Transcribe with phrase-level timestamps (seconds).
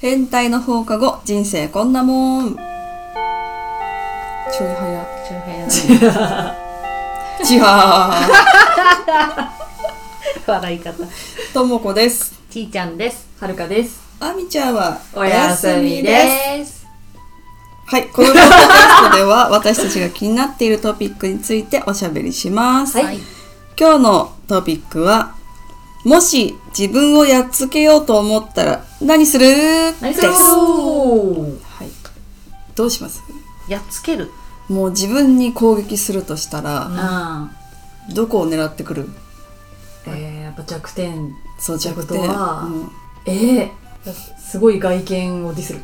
[0.00, 2.56] 変態の放課後、人生こんなもん。
[2.56, 2.62] ちょ
[4.64, 5.06] い早。
[5.28, 5.70] 周平の
[7.44, 8.14] ちは
[10.46, 11.06] 笑い方ー。
[11.52, 12.32] ともこです。
[12.48, 14.00] ちーちゃんですはるかです。
[14.20, 16.86] あみちゃんはおやすみです。
[17.84, 22.96] はい、このポッドキャストでは 私たちが気になっているトピックについておしゃべりします。
[22.96, 23.20] はい
[23.78, 25.34] 今日のトピックは、
[26.04, 29.46] もし自分をやっつけようと思ったら何する？
[29.46, 30.22] です。
[30.22, 31.88] はい。
[32.74, 33.22] どうします？
[33.68, 34.30] やっつける
[34.68, 37.50] もう自分に攻撃するとしたら、あ
[38.14, 39.08] どこを狙ってくる？
[39.08, 39.10] ー
[40.06, 41.34] えー、やっぱ弱点。
[41.58, 42.22] そう弱点。
[42.22, 42.90] とはうん
[43.26, 45.80] えー、すごい外見をディスる。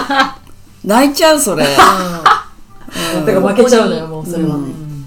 [0.82, 1.64] 泣いちゃうそれ。
[1.64, 2.46] だか
[3.26, 4.56] ら負けちゃうのよ、もうそれは。
[4.56, 5.06] うん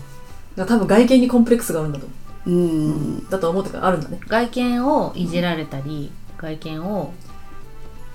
[0.56, 2.18] 多分外見にコンプレックスがあるんだと思う
[2.50, 3.30] ん。
[3.30, 4.02] だと思ってかあるん。
[4.02, 4.20] だね。
[4.28, 7.14] 外見をいじられたり外見を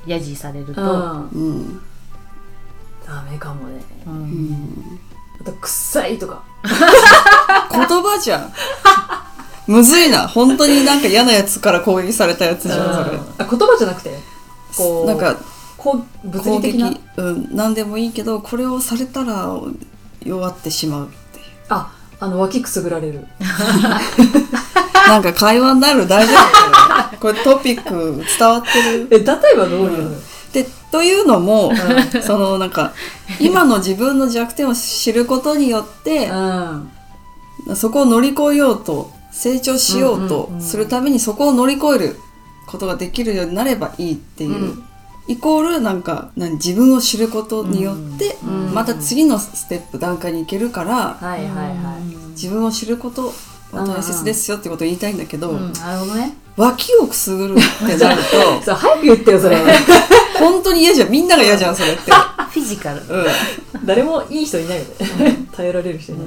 [0.06, 1.80] やじされると、うん。
[3.06, 3.82] ダメかもね。
[4.06, 5.00] うん。
[5.40, 6.42] あと、臭いとか。
[7.70, 8.52] 言葉じゃん。
[9.66, 10.26] むずいな。
[10.28, 11.00] 本当になん。
[11.00, 13.18] か嫌なやつから攻撃されたやつじゃん、それ。
[13.38, 14.18] あ言葉じゃなくて、
[14.76, 15.18] こう、なん。
[15.18, 15.36] か
[15.78, 16.92] こう物攻撃理的な。
[17.16, 19.48] うん、何でもいいけどこれをされたら
[20.22, 23.26] 弱ってしまうっていうあ、あの、脇くすぐられる。
[25.08, 29.08] なんか会話になる大丈夫これトピック伝わってる？
[29.10, 29.24] え、例え
[29.56, 30.02] ばどういう？
[30.10, 30.16] の
[30.52, 31.72] でというのも
[32.22, 32.92] そのなんか
[33.40, 36.90] 今の自分の弱点を知ることによってうん。
[37.74, 40.62] そこを乗り越えようと成長しようとうんうんうん。
[40.62, 42.18] するためにそこを乗り越える
[42.66, 44.84] ことができるようになればいいっていう、うん
[45.28, 48.74] イコールなんか何自分を知ることによってうん。
[48.74, 51.18] また次のステップ段階に行けるから。
[52.30, 53.32] 自分を知ること
[53.72, 55.72] は大切ですよってことを言いたいんだけど、うん。
[55.74, 56.34] なるほどね。
[56.56, 58.22] 脇をくすぐるってなる
[58.64, 59.56] そう、早く言ってよ、それ。
[59.56, 59.62] と
[60.40, 61.10] 本当に嫌じゃん。
[61.10, 63.02] みんなが嫌じゃんそれって、フィジカル、う
[63.84, 65.46] 誰もいい人いないよね。
[65.52, 66.26] 頼られる人いない。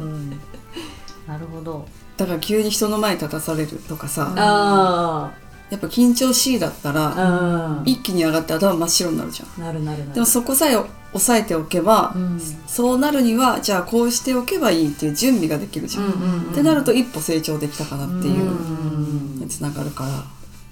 [1.27, 1.77] なるほど。
[1.77, 1.85] ん、
[2.17, 5.31] だから急に人の前に立たされるとかさ、あ
[5.71, 7.81] やっぱ緊張しいだったら。
[7.85, 9.63] 一気に上がって頭真っ白になるじゃん。
[9.63, 10.13] なるなるなる。
[10.13, 10.75] でもそこさえ
[11.13, 12.39] 抑えておけば、うん。
[12.67, 16.51] そうなるにはじゃあこうしておけばいいっていう準備ができるじゃん、うんうんうん。
[16.51, 19.39] ってなると一歩成長できたかなっていううん。
[19.39, 20.09] につながるから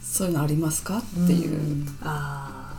[0.02, 2.74] そういうのありますかっていう、あ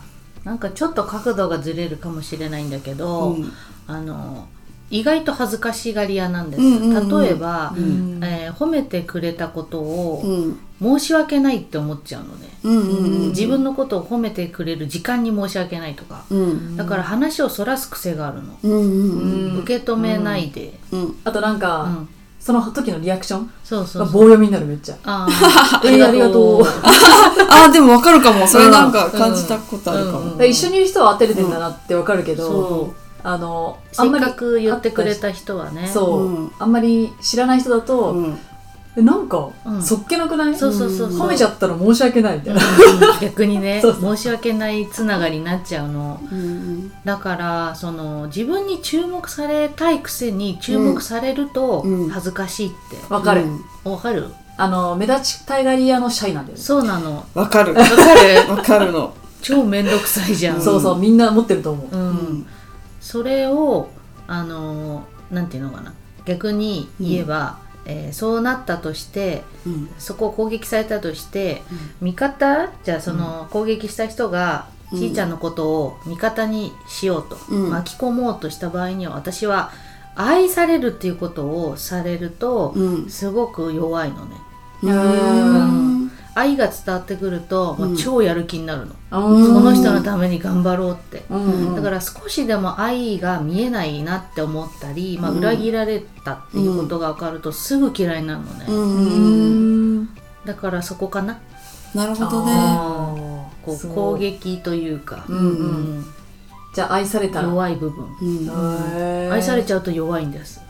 [0.45, 3.53] なんかちょっと角度がずれるかもしれないんだけど、うん。
[3.87, 4.47] あの
[4.91, 7.23] 意外と恥ずかしがり屋なんです、うんうんうん。
[7.23, 8.21] 例えば、ん。
[8.23, 10.59] えー褒めてくれたことをうん。
[10.83, 16.77] 申し訳ないって思っちゃうのね、うんうんうん自分のことを褒めてくれる時間に申し訳ないとか、うん。
[16.77, 18.89] だから話をそらす癖があるの、うんうんうう
[19.53, 19.57] ん。
[19.59, 19.59] ん。
[19.61, 21.17] 受け止めないで、うん。
[21.25, 21.61] あとなんうん。
[21.61, 21.89] か、
[22.41, 23.51] その時のリアクション？
[23.63, 24.07] そうそうそう。
[24.07, 24.97] が棒読みになるめっちゃ。
[25.05, 25.85] あー。
[25.89, 26.63] えーありがとう。
[26.63, 27.73] あー。
[27.73, 28.47] でもわかるかも。
[28.47, 35.91] それなんか感じたことあるかも、うんだから一緒にいる人は当てれてんだなってわかるけどそ、あの、せっかく言ってくれた人はね。
[35.93, 36.53] そう、うん。
[36.59, 38.39] あんまり知らない人だと、うん。
[38.97, 39.83] えなんか、うん。
[39.83, 40.57] そっけなくない？
[40.57, 41.21] そうそうそうそう。
[41.21, 42.61] 褒めちゃったら申し訳ないみたいな。
[43.21, 46.21] 逆にね そうそ申し訳ないつながりになっちゃうの。
[46.31, 46.93] うん。
[47.05, 52.09] だからその自分に注目されたいくせに注目されるとうん。
[52.09, 52.77] 恥ずかしいって。
[53.15, 53.45] わかる、
[53.85, 53.93] うん。
[53.93, 54.27] わかる？
[54.57, 56.63] あの、目立ちたいがり屋のシャイなんだよね。
[56.63, 57.25] そうなの。
[57.33, 57.73] わかる。
[57.73, 58.51] わかる？
[58.51, 59.15] わかるの。
[59.41, 60.61] 超めんどくさいじゃん。
[60.61, 61.97] そうそう、みんな持ってると思う。
[63.01, 63.89] うん、うんそれを
[64.27, 65.95] あのなんていうのかな。
[66.25, 69.89] 逆に言えば、えーそうなったとしてうん。
[69.99, 71.63] そこを攻撃されたとして、
[72.01, 74.99] 味方じゃあその攻撃した人が、うん。
[74.99, 77.71] ちーちゃんのことを味方にしようと、うん。
[77.71, 79.71] 巻き込もうとした場合には私は
[80.15, 83.11] 愛されるっていうことをされると、うん。
[83.11, 84.37] すごく弱いのね。
[84.83, 86.00] うん
[86.41, 88.95] 愛が伝わってくると、もう超やる気になるの、
[89.31, 95.39] うんその人のために頑張ろうって、うんだから少しでも愛が見えないなって思ったり、まあ、うん。
[95.39, 100.09] 裏切られたっていうことが分かるとすぐ嫌いになるのね、ううんん。
[100.45, 101.39] だからそこかな。
[101.95, 102.53] なるほどね。
[103.63, 105.45] こう攻撃というか、うんうん。
[105.45, 105.51] う
[106.01, 106.07] ん。
[106.75, 107.49] じゃあ愛されたら。
[107.49, 109.31] 弱い部分。
[109.31, 110.63] 愛されちゃうと弱いんです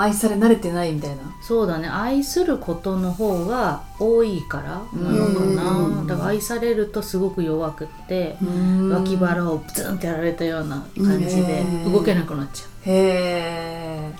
[0.00, 1.16] 愛され慣れてないみたいな。
[1.42, 1.86] そうだね。
[1.86, 6.06] 愛することの方が多いからなのかな、うん。
[6.06, 8.88] だから愛されるとすごく弱くって、うん。
[8.88, 12.68] 脇腹をブツンってやられたような感じでうん動けなくなっちゃう。
[12.86, 14.10] へ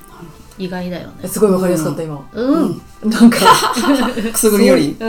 [0.59, 1.15] 意外だよね。
[1.23, 1.29] え。
[1.29, 2.29] すごいわかりやすかった、今。
[2.31, 3.39] うん、なんか、
[4.33, 4.67] く すぐり。
[4.67, 4.99] より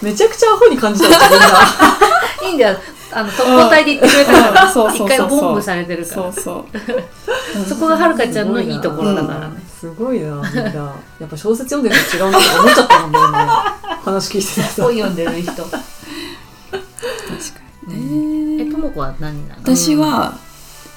[0.00, 1.46] めちゃくちゃアホに感じた自分が。
[2.46, 2.78] いいんだよ
[3.12, 4.72] あの特攻隊で言ってくれたからうん。
[4.72, 5.16] そうそうそうそう。
[5.16, 6.32] 一回ボンブされてるから。
[6.32, 6.64] そうそう。
[7.68, 10.70] そこがはるかちゃんのいいところだからね、すごいな、みんな。
[11.18, 13.78] やっぱ小説読んでると違うなって思っちゃったもんね、今。
[14.04, 14.62] 話聞いてて。
[14.62, 14.82] さ。
[14.82, 15.52] 本読んでる人。
[15.52, 15.78] 確か
[17.88, 18.64] にね。
[18.68, 19.60] えともこは何なの？
[19.62, 20.34] 私は、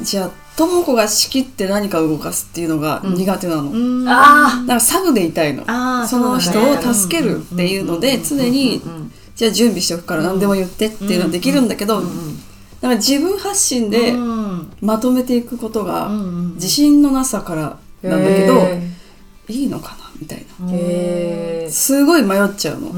[0.01, 4.07] じゃあとも子が仕切って何かを動かすっていうのが苦手なの、うん。
[4.07, 5.63] あだからサブでいたいの。
[6.07, 8.81] その人を助けるっていうので常に
[9.35, 12.11] じゃあ準備しておくから何でも言ってっていうのはできるんだけど、だか
[12.81, 16.09] ら自分発信でうんまとめていくことが
[16.55, 18.81] 自信のなさからなんだけど、へ
[19.49, 20.67] いいのかなみたいな。
[21.71, 22.91] すごい迷っちゃうの、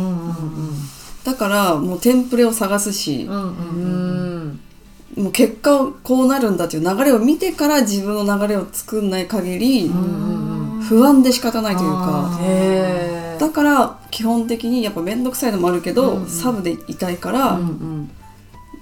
[1.23, 16.29] だからもうテンプレを探すしもう結果こうなるんだっていう流れを見てから自分の流れを作んない限りうん不安で仕方ないというあかだから基本的にやっぱ面倒くさいのもあるけど、うんうん。
[16.29, 18.11] サブでいたいから、うんうん。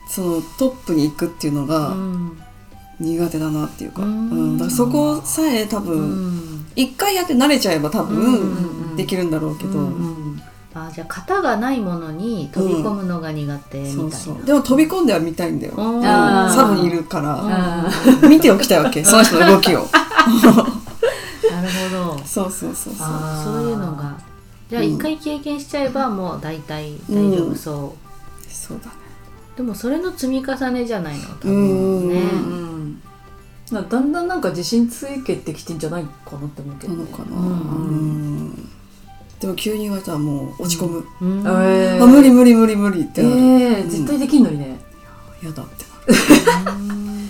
[0.10, 2.38] そのトップに行くっていうのうがん。
[3.00, 4.56] 苦手だなっていうか,、ううん。
[4.56, 6.00] んだからそこさえ多う分
[6.38, 6.66] ん。
[6.76, 8.24] 一回やって慣れちゃえば多うんうん
[8.90, 10.24] 分できるんだろうけど、うんうん
[10.76, 14.44] あじゃあ型がないものに飛び込むのが苦手みたいな、そうそう。
[14.44, 15.74] でも飛び込んでは見たいんだよ、
[16.52, 17.88] サブにいるから、あ
[18.28, 19.04] 見ておきたいわけ。
[19.06, 19.82] その人の動きを。
[19.82, 22.22] なるほど。
[22.26, 23.08] そうそうそうそう。
[23.44, 24.16] そういうのが
[24.74, 24.94] じゃあうん。
[24.96, 27.96] 一回経験しちゃえばもう大体大丈夫そ
[28.50, 28.92] そうだね。
[29.54, 33.02] う、でもそれの積み重ねじゃないの多うん分ねうん。
[33.72, 37.04] だだんだんなんか自信つけてきてんじゃないかなって思うけどね。
[37.04, 37.50] なのかな、うんう
[38.50, 38.70] ん。
[39.40, 41.40] でも急に言われたらもう落ち込む、うん。
[41.42, 42.04] えー。
[42.04, 44.80] あ無理無理無理無理ってえなる、ー絶対できんのにね。
[45.44, 45.86] やだって
[46.66, 46.80] なる。
[46.80, 47.30] う ん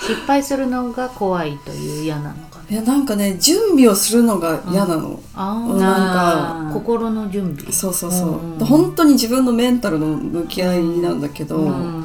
[0.00, 2.34] 失敗するのが怖いという嫌なの。
[2.48, 5.78] かいなやなんかね準備をするのが嫌なの、あうんー。
[5.78, 7.72] なんか心の準備。
[7.72, 8.64] そうそうそう、うんうん。
[8.64, 12.04] 本当に自分のメンタルの向き合いなんだけど、うん。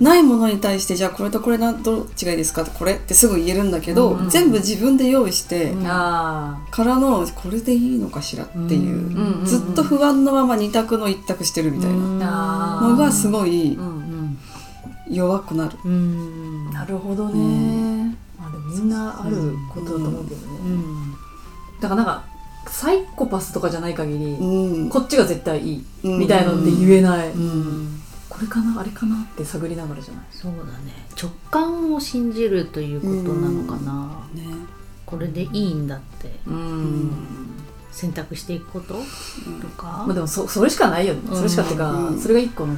[0.00, 2.62] ないものに対してじゃあこれとこれなどっちがいいですか？
[2.62, 12.80] ってこれってすぐ言えるんだけど、うん全部自分で用意してからのこれでいいのかしらっていう、ずっと不安のまま二択の一択してるみたいな。
[12.82, 13.78] のがすごい
[15.08, 15.78] 弱くなる。
[15.84, 16.70] うん。
[16.72, 17.93] なるほどね
[18.74, 21.12] みんなあることだと思うけどうねん。
[21.80, 22.24] だからなんか
[22.66, 24.88] サイコパスとかじゃない限りうん。
[24.88, 26.18] こっちが絶対いいうん。
[26.18, 27.30] みたいのって言えない。
[27.30, 28.00] うん。
[28.28, 30.24] これかなあれかなって探りながらじゃない？
[30.30, 31.06] そうだね。
[31.20, 34.44] 直感を信じるということなのかな、ね
[35.06, 36.32] これでいいんだって。
[36.46, 37.10] うん。
[37.92, 38.94] 選択していくこと？
[38.94, 39.00] と
[39.76, 40.04] か？
[40.06, 41.20] まあでもそそれしかないよね。
[41.28, 42.20] うんそれしかっていうかうん。
[42.20, 42.74] それが一個の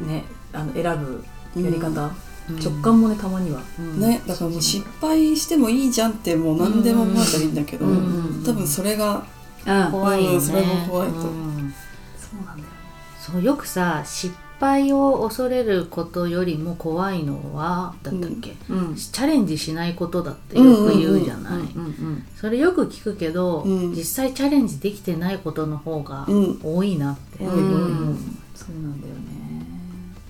[0.00, 1.24] ねあの選ぶ
[1.62, 1.88] やり方。
[1.88, 2.10] うん
[2.50, 3.62] 直感もねたまには。
[3.78, 4.00] うん。
[4.00, 9.24] ね、だからもう失敗してもいいじゃんってもう何でも思ったらいいんだけど、うん多分それが
[9.66, 11.14] うん怖いよね、うんそれも怖いと。
[11.18, 11.74] うん。
[12.18, 12.68] そうなんだよ。
[12.68, 12.72] ね
[13.20, 18.94] そうよくさ失敗を恐れることよりも怖いのはだったっけ、うん。
[18.94, 21.62] チャレンジしないことだってよく言うじゃない、
[22.36, 23.90] それよく聞くけど、うん。
[23.92, 26.60] 実際チャレンジできてないことの方がうん。
[26.62, 29.81] 多いなって、そうなんだよね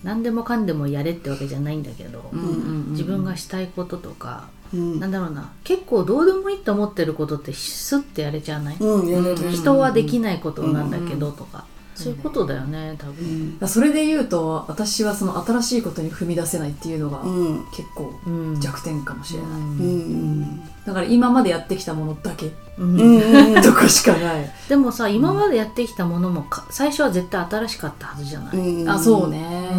[0.03, 5.01] 何でもかんでもやれってわけじゃないんだけど、うんうんうん自分がしたいこととか、うん。
[5.01, 11.65] なんだろうな結構どうでもいいと思ってることってスッてやれちゃわない、うん人はできないことなんだけどうんとか、
[11.95, 13.53] そういうことだよね多う分、ん。
[13.55, 17.65] だからそれで言うと私はその新しいことに踏み出せないっていうのがうん。
[17.73, 18.61] 結構うん。
[18.61, 19.59] 弱点かもしれない、うん。
[19.59, 20.61] うん。
[20.87, 23.01] だから今までやってきたものだけうん。
[23.01, 23.55] うん。
[23.55, 28.89] う んとかしかない、でもさ今までやってきたものもか最初は絶対新しかったはずじゃない、うん。
[28.89, 29.71] あそうね、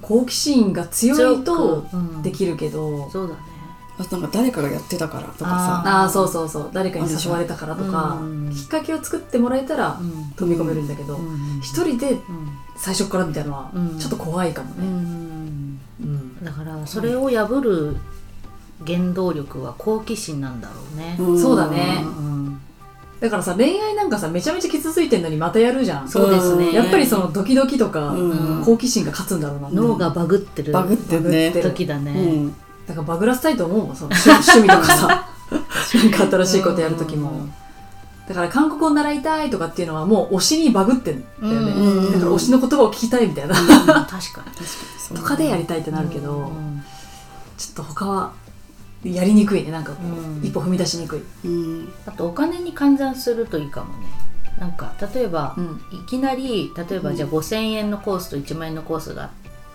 [0.00, 2.22] 好奇心が強いとうん。
[2.22, 3.40] できるけど、そうだね
[3.98, 5.82] なんか誰かがやってたからとかさ。
[5.84, 6.70] ああそうそうそう。
[6.72, 8.52] 誰かに誘われたからとか、うん。
[8.54, 11.60] きっかけを作ってもらえたらうん飛び込めるんだけどうん。
[11.60, 12.20] 一、人でうん。
[12.76, 13.98] 最初からみたいなのはうん。
[13.98, 15.80] ちょっと怖いかもうね、ん。
[16.00, 16.44] うん。
[16.44, 17.96] だからそれを破る
[18.86, 21.40] 原動力は好奇心なんだろうね、ん。
[21.40, 22.04] そうだね。
[22.04, 22.60] うん。
[23.18, 26.08] だからさ恋愛なんかさめちゃめちゃ傷ついてんのにまたやるじゃん。
[26.08, 26.72] そうですね。
[26.72, 28.62] やっぱりそのドキドキとか、うん。
[28.64, 29.76] 好奇心が勝つんだろうなって。
[29.76, 31.70] 脳がバグってるバグってんねバグってる。
[31.70, 32.54] 時だね、うん
[32.88, 35.28] だからバグらせたいと思うもんその趣 趣味とかさ。
[35.94, 37.52] なんか新しいことやる時も、うん。
[38.28, 43.66] だから韓国語習いたいとかっていうのはもう推しにバグってんだよね、うんだから推しの言葉を聞きたいみたいな、うん。
[43.66, 44.20] 確かに
[44.98, 46.84] そう とかでやりたいってなるけど、うん
[47.56, 48.32] ちょっと他は
[49.02, 50.44] やりにくいねなんかこう、うん。
[50.44, 51.92] 一歩踏み出しにくい、うん。
[52.06, 54.06] あとお金に換算するといいかもね。
[54.60, 55.80] なんか例えば、うん。
[55.92, 59.30] いきなり例えばじゃあ5000円のコースと1万円のコースが、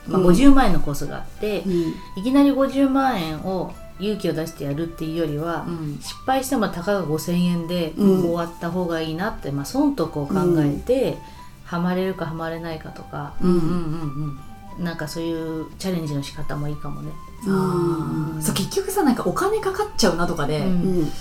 [0.08, 0.28] まあ、うん。
[0.28, 2.22] 50万円のコースがあって、うん。
[2.22, 6.00] いきなり50万円を勇気を出してやるっていうよりは、うん。
[6.02, 8.22] 失敗してもたかが5000円でうん。
[8.22, 11.18] 終わった方がいいなって、まあ、損得を考えて、
[11.66, 13.50] ハマれるかハマれないかとかうん。
[13.50, 14.40] うんうん
[14.80, 17.12] なんかそういうチャレンジの仕方もいいかもね。
[17.46, 18.42] うんあー。
[18.42, 20.66] そう結局さなんかお金かかっちゃうなとかでうん。
[20.66, 21.12] うん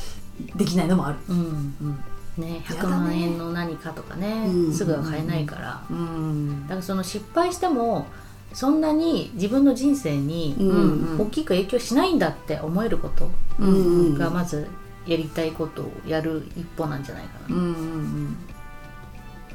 [0.56, 2.04] できないのもある、うんうん。
[2.38, 2.96] ね、100やだね。
[2.96, 4.72] 万円の何かとかねうん。
[4.74, 6.62] すぐは買えないから、うん。
[6.62, 8.06] だからその失敗しても
[8.52, 14.18] そんなに自分の人生にうん大きく影響しないんだって思えることうんうん。
[14.18, 14.68] がまず
[15.06, 18.36] やりたいことをやる一歩なんじゃないかな、うんうん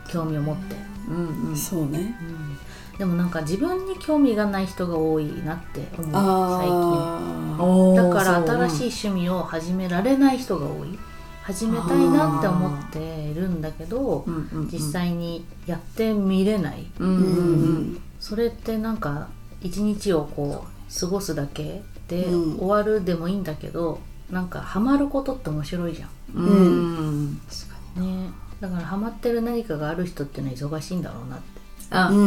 [0.10, 0.76] 興味を持って、
[1.10, 1.58] うんうん。
[1.58, 2.16] そうね。
[2.98, 8.10] でもなんか自分に興味がない人が多いなって思う最近。
[8.10, 10.98] だから新しい趣味を始められない人が多い。
[11.44, 14.70] 始めたいなって思っているんだけどうんうんうん。
[14.72, 16.86] 実際にやってみれない。
[17.00, 17.20] うんうんう
[17.80, 19.28] んそれってなんか
[19.62, 22.58] 一日をこう過ごすだけでうん。
[22.60, 24.00] 終わるでもいいんだけど
[24.32, 26.10] なんかハマることって面白いじゃん。
[26.36, 26.46] うん。
[26.46, 26.50] う
[27.30, 27.42] ん。
[27.50, 28.30] 確かにね。
[28.60, 31.46] だからハマってる何かがある人っていうのは忙しいんだろうなって。
[31.92, 32.18] あうん。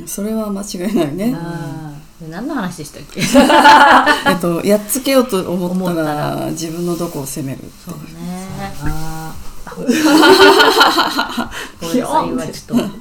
[0.00, 0.08] うん。
[0.08, 1.34] それは間違いないね。
[1.36, 3.20] あで何の話でしたっけ？
[4.30, 6.14] えっとやっつけようと思った思ったら。
[6.36, 8.72] ら自分のどこを責めるってそうね。
[8.82, 9.34] あ
[9.76, 9.82] ご
[11.88, 12.74] めんなさい今ちょっと。
[12.74, 12.99] はい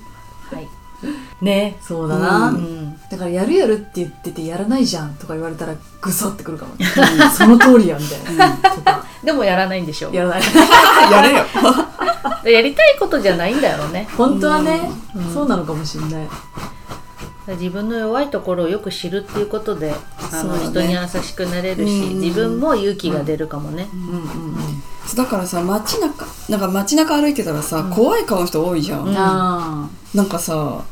[1.41, 2.99] ねそうだな、うん。
[3.09, 6.85] だからやるやるって言っててやらないじゃんとか言われたらグサってくるかも、ね、
[7.35, 9.05] その通りやみたいな、とか。
[9.23, 10.41] でもやらないんでしょやらない。
[11.11, 11.45] やれよ。
[12.45, 14.07] やりたいことじゃないんだよね。
[14.17, 15.33] 本当はね、うん。
[15.33, 16.27] そうなのかもしれない。
[17.55, 19.93] 自分の弱いところをよく知るっていうことで
[20.31, 22.19] あの、人に優しくなれるし、うん。
[22.19, 24.83] 自分も勇気が出るかもね、うんうん
[25.15, 29.15] だからさ街中なんか街中歩いてたらさ、怖い顔の人多いじゃん、うん。
[29.17, 30.83] あなんかさ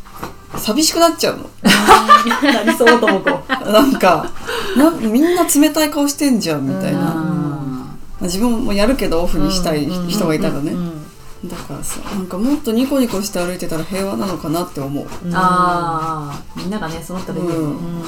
[0.58, 1.50] 寂しくなっちゃうの。
[1.64, 3.20] あなりそうとも。
[3.22, 4.32] こなんか
[4.76, 11.04] なみんな冷たい顔してんじゃんみたいな、自分もやるけどオフにしたいうん人がいたらね、うん
[11.46, 15.06] だからさなんかもっとニコニコして歩いてたら平和なのかなって思う。
[15.26, 17.52] うんああみんながねそうなったらいいよ。
[17.52, 18.04] ね、うん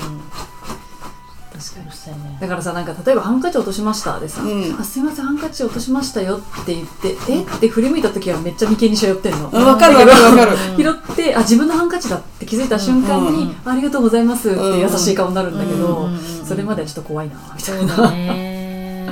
[2.12, 2.38] うん確かにうるさいね。
[2.40, 4.78] だからさなんか例えばハンカチ落としましたでさ、うん。
[4.80, 7.44] あすいませんハンカチ落としましたよって言ってえ？
[7.44, 9.50] って振り向いた時はめっちゃ眉間にしわ寄ってんの。
[9.54, 10.52] あわかるわかるわかる。
[10.72, 10.78] うん。
[10.78, 19.10] 拾ってあ自分のハンカチだって気づいた瞬間に、うんありがとうございますって優しい顔になるんだけど、うんそれまではちょっと怖いなみたそいうなだね。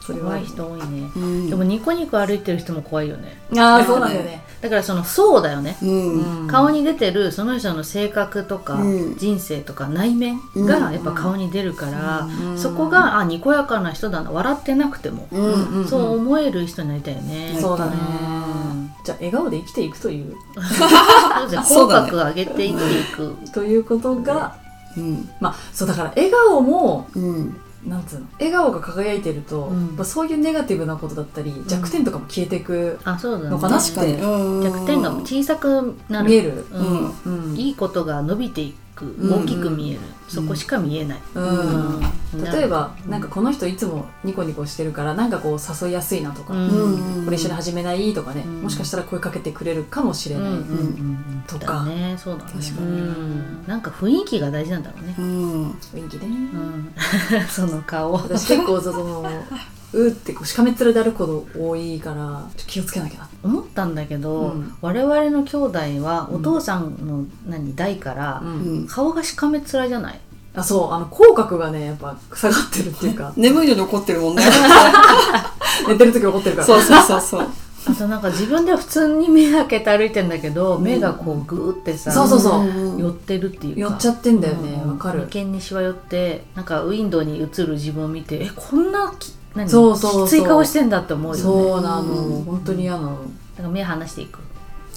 [0.00, 1.50] それは怖い人多いね、うん。
[1.50, 3.38] でもニコニコ歩いてる人も怖いよね。
[3.56, 6.42] ああそうなんだよね、だからそのそうだよね、うん。
[6.42, 6.48] うん。
[6.48, 9.16] 顔に出てるその人の性格とか、うん。
[9.16, 12.58] 人生とか内面がやっぱ顔に出るから、うん。
[12.58, 15.80] そこがあにこやかな人だな笑ってなくても、うん。
[15.82, 15.88] ん。
[15.88, 17.58] そう思える人になりたいよね。
[17.60, 17.92] そうだね。
[17.92, 18.90] うん。
[19.04, 20.34] じゃあ笑顔で生きていくという。
[20.56, 23.36] 口角上げて生きていく。
[23.52, 24.56] ということが
[24.96, 25.28] うん。
[25.40, 28.26] まあそうだから笑顔もうんなんつうの？
[28.38, 29.96] 笑顔が輝いてると、うん。
[29.96, 33.50] まあ、そういうネガティブなことだったり弱点とかも消えていく、あそうだね。
[33.50, 34.14] のかな確かに。
[34.14, 34.62] うん。
[34.62, 36.28] 弱点が小さくなる。
[36.28, 37.10] 見える、うん。
[37.50, 37.56] うん。
[37.56, 41.18] いいことが伸びていくん大きく見える、そこしか見えない。
[41.34, 42.00] うん。
[42.34, 42.44] うん。
[42.44, 47.18] 例えばなんかこの人いつもニコニコしてるからなんかこう誘いやすいなとか、うん。
[47.18, 48.62] うんこれ一緒に始めないとかね、うん。
[48.62, 52.16] もしかしたら声かけてくれるかもしれない、うんとか、ね。
[52.18, 52.52] そうだね。
[52.52, 52.86] 確かに。
[52.88, 53.64] うん。
[53.66, 55.14] なんか雰囲気が大事なんだろうね。
[55.18, 55.70] うん。
[55.70, 56.92] 雰囲気ね、うん。
[57.48, 58.14] その顔。
[58.14, 59.24] 私結構その
[59.92, 64.76] うーってこうしかめっ面で歩くこと多いからちょっと気をつけなきゃな思ったんだけど、うん。
[64.80, 68.42] 我々の兄弟はお父さんの何代から
[68.88, 70.20] 顔がしかめっ面じゃない。
[70.54, 73.32] あそうあの口角がねやっぱ下がってるっていうか。
[73.36, 74.42] 眠いのに怒ってるもんね。
[75.86, 76.66] 寝てる時怒ってるから。
[76.66, 77.46] そうそうそうそう。
[77.88, 82.60] あとなんか自分では普通に目開けて歩いてんだけど、目がこうグーってさそうそうそう。
[82.62, 83.80] うん寄ってるっていうか。
[83.80, 84.90] 寄っちゃってんだよねうん。
[84.92, 85.28] わかる。
[85.30, 89.68] 眉間にしわ寄ってなんかウィンドウに映る自分を見てえこんなき何？
[89.68, 90.26] そうそうそう。
[90.26, 91.42] きつい顔してんだって思うよね。
[91.42, 92.02] そうなの。
[92.02, 93.10] うん本当に嫌なの。
[93.12, 93.18] だ
[93.58, 94.38] から目離していく。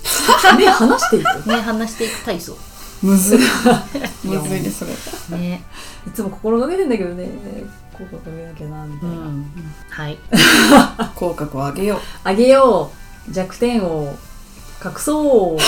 [0.57, 1.47] 目離していく？
[1.47, 2.55] 目離していく体操。
[3.01, 3.39] むずい。
[4.23, 5.37] むずいねそれ。
[5.37, 5.63] ね。
[6.07, 7.29] いつも心がけてんだけどね。
[7.97, 9.45] 口角上げなきゃなみたいな、うん。
[9.89, 10.17] はい。
[11.15, 11.99] 口角を上げよう。
[12.23, 12.91] あげよ
[13.29, 13.33] う。
[13.33, 14.15] 弱点を
[14.83, 15.61] 隠そう。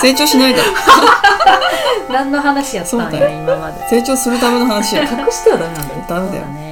[0.00, 0.72] 成長しないだろ。
[2.10, 3.88] 何の話やったんそうだや今まで。
[3.88, 5.02] 成長するための話や。
[5.02, 6.04] 隠してはダメなんだよ。
[6.08, 6.46] ダメだよ。
[6.46, 6.71] ね